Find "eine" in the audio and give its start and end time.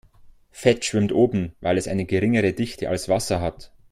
1.87-2.05